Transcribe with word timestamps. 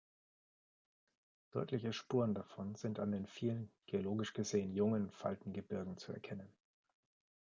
Deutliche 1.51 1.93
Spuren 1.93 2.33
davon 2.33 2.73
sind 2.73 2.97
an 2.99 3.11
den 3.11 3.27
vielen, 3.27 3.69
geologisch 3.85 4.33
gesehen 4.33 4.73
jungen, 4.73 5.11
Faltengebirgen 5.11 5.97
zu 5.99 6.11
erkennen. 6.11 6.49